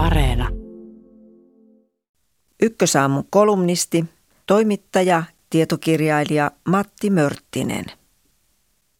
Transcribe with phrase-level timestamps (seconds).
[0.00, 0.48] Areena.
[2.62, 4.04] Ykkösaamun kolumnisti,
[4.46, 7.84] toimittaja, tietokirjailija Matti Mörttinen.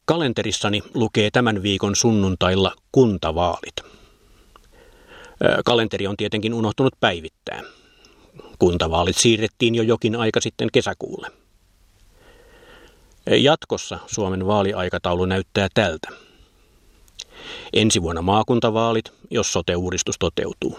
[0.05, 3.75] Kalenterissani lukee tämän viikon sunnuntailla kuntavaalit.
[5.65, 7.63] Kalenteri on tietenkin unohtunut päivittää.
[8.59, 11.31] Kuntavaalit siirrettiin jo jokin aika sitten kesäkuulle.
[13.27, 16.09] Jatkossa Suomen vaaliaikataulu näyttää tältä.
[17.73, 20.79] Ensi vuonna maakuntavaalit, jos sote-uudistus toteutuu.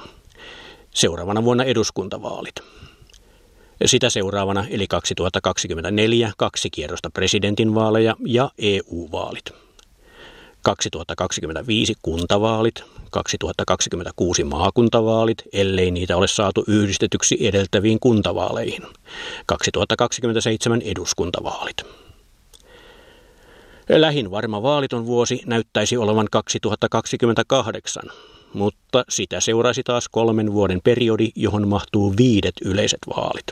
[0.93, 2.55] Seuraavana vuonna eduskuntavaalit.
[3.85, 9.45] Sitä seuraavana eli 2024 kaksi kierrosta presidentinvaaleja ja EU-vaalit.
[10.61, 18.83] 2025 kuntavaalit, 2026 maakuntavaalit, ellei niitä ole saatu yhdistetyksi edeltäviin kuntavaaleihin.
[19.45, 21.77] 2027 eduskuntavaalit.
[23.99, 28.03] Lähin varma vaaliton vuosi näyttäisi olevan 2028,
[28.53, 33.45] mutta sitä seuraisi taas kolmen vuoden periodi, johon mahtuu viidet yleiset vaalit.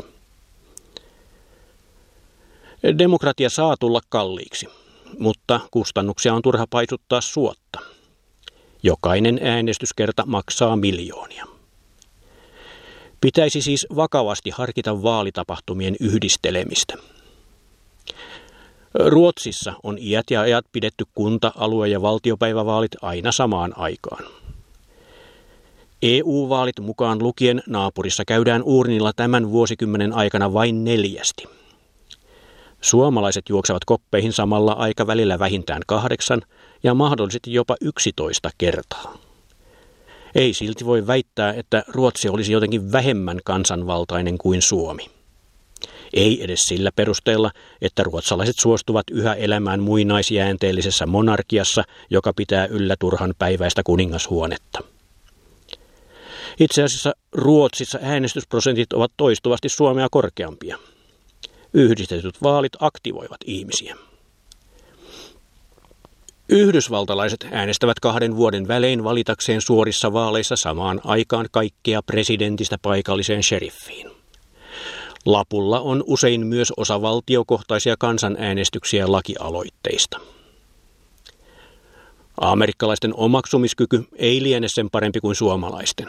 [2.98, 4.68] Demokratia saa tulla kalliiksi,
[5.20, 7.80] mutta kustannuksia on turha paisuttaa suotta.
[8.84, 11.46] Jokainen äänestyskerta maksaa miljoonia.
[13.22, 16.98] Pitäisi siis vakavasti harkita vaalitapahtumien yhdistelemistä.
[18.94, 24.24] Ruotsissa on iät ja ajat pidetty kunta-, alue- ja valtiopäivävaalit aina samaan aikaan.
[26.02, 31.44] EU-vaalit mukaan lukien naapurissa käydään urnilla tämän vuosikymmenen aikana vain neljästi.
[32.82, 36.42] Suomalaiset juoksevat koppeihin samalla aikavälillä vähintään kahdeksan
[36.84, 39.18] ja mahdollisesti jopa yksitoista kertaa.
[40.36, 45.19] Ei silti voi väittää, että Ruotsi olisi jotenkin vähemmän kansanvaltainen kuin Suomi.
[46.14, 53.34] Ei edes sillä perusteella, että ruotsalaiset suostuvat yhä elämään muinaisjäänteellisessä monarkiassa, joka pitää yllä turhan
[53.40, 54.80] päiväistä kuningashuonetta.
[56.60, 60.78] Itse asiassa Ruotsissa äänestysprosentit ovat toistuvasti Suomea korkeampia.
[61.74, 63.96] Yhdistetyt vaalit aktivoivat ihmisiä.
[66.50, 74.19] Yhdysvaltalaiset äänestävät kahden vuoden välein valitakseen suorissa vaaleissa samaan aikaan kaikkea presidentistä paikalliseen sheriffiin.
[75.32, 80.20] Lapulla on usein myös osavaltiokohtaisia kansanäänestyksiä lakialoitteista.
[82.42, 86.08] Amerikkalaisten omaksumiskyky ei liene sen parempi kuin suomalaisten.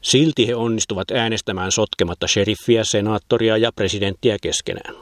[0.00, 4.94] Silti he onnistuvat äänestämään sotkematta sheriffiä, senaattoria ja presidenttiä keskenään.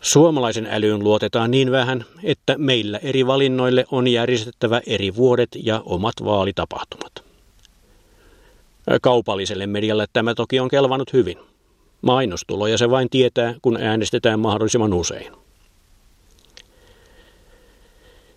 [0.00, 6.14] Suomalaisen älyyn luotetaan niin vähän, että meillä eri valinnoille on järjestettävä eri vuodet ja omat
[6.24, 7.31] vaalitapahtumat.
[9.02, 11.38] Kaupalliselle medialle tämä toki on kelvannut hyvin.
[12.02, 15.32] Mainostuloja se vain tietää, kun äänestetään mahdollisimman usein.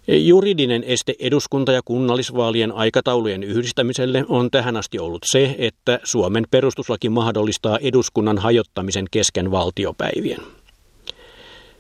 [0.08, 7.10] Juridinen este eduskunta- ja kunnallisvaalien aikataulujen yhdistämiselle on tähän asti ollut se, että Suomen perustuslaki
[7.10, 10.42] mahdollistaa eduskunnan hajottamisen kesken valtiopäivien.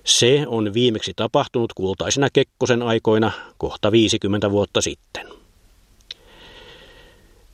[0.04, 5.45] Se on viimeksi tapahtunut kultaisena Kekkosen aikoina kohta 50 vuotta sitten.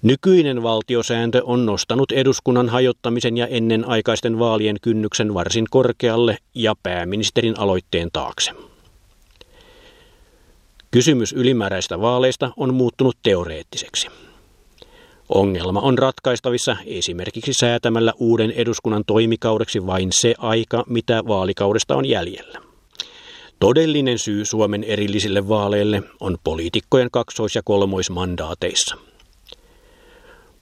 [0.02, 8.10] Nykyinen valtiosääntö on nostanut eduskunnan hajottamisen ja ennenaikaisten vaalien kynnyksen varsin korkealle ja pääministerin aloitteen
[8.14, 8.52] taakse.
[10.92, 14.08] Kysymys ylimääräistä vaaleista on muuttunut teoreettiseksi.
[15.30, 22.62] Ongelma on ratkaistavissa esimerkiksi säätämällä uuden eduskunnan toimikaudeksi vain se aika, mitä vaalikaudesta on jäljellä.
[23.60, 28.96] Todellinen syy Suomen erillisille vaaleille on poliitikkojen kaksois- ja kolmoismandaateissa–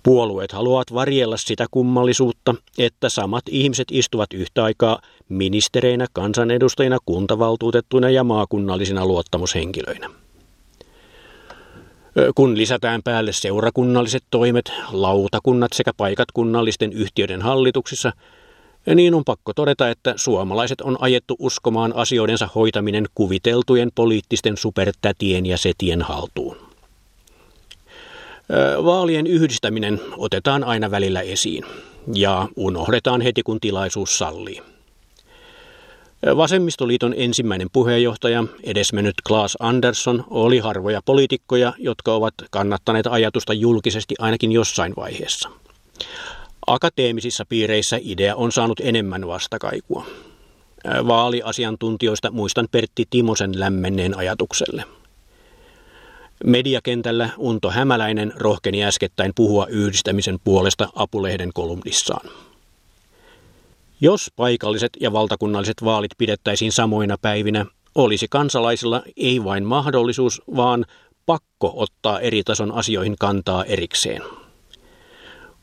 [0.04, 8.24] Puolueet haluavat varjella sitä kummallisuutta, että samat ihmiset istuvat yhtä aikaa ministereinä, kansanedustajina, kuntavaltuutettuina ja
[8.24, 10.10] maakunnallisina luottamushenkilöinä.
[12.36, 18.12] Kun lisätään päälle seurakunnalliset toimet, lautakunnat sekä paikat kunnallisten yhtiöiden hallituksissa,
[18.96, 25.58] niin on pakko todeta, että suomalaiset on ajettu uskomaan asioidensa hoitaminen kuviteltujen poliittisten supertätien ja
[25.58, 26.69] setien haltuun.
[28.86, 31.66] Vaalien yhdistäminen otetaan aina välillä esiin
[32.14, 34.62] ja unohdetaan heti kun tilaisuus sallii.
[36.38, 44.52] Vasemmistoliiton ensimmäinen puheenjohtaja, edesmennyt Klaas Andersson, oli harvoja poliitikkoja, jotka ovat kannattaneet ajatusta julkisesti ainakin
[44.52, 45.50] jossain vaiheessa.
[46.68, 50.06] Akateemisissa piireissä idea on saanut enemmän vastakaikua.
[51.08, 54.84] Vaaliasiantuntijoista muistan Pertti Timosen lämmenneen ajatukselle–
[56.46, 62.30] Mediakentällä Unto Hämäläinen rohkeni äskettäin puhua yhdistämisen puolesta Apulehden kolumnissaan.
[64.02, 67.66] Jos paikalliset ja valtakunnalliset vaalit pidettäisiin samoina päivinä,
[67.96, 70.86] olisi kansalaisilla ei vain mahdollisuus, vaan
[71.26, 74.22] pakko ottaa eri tason asioihin kantaa erikseen.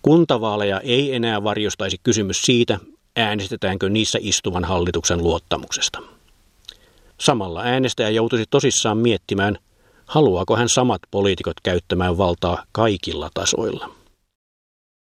[0.02, 2.78] Kuntavaaleja ei enää varjostaisi kysymys siitä,
[3.16, 6.02] äänestetäänkö niissä istuvan hallituksen luottamuksesta.
[7.20, 9.58] Samalla äänestäjä joutuisi tosissaan miettimään,
[10.06, 13.90] haluaako hän samat poliitikot käyttämään valtaa kaikilla tasoilla.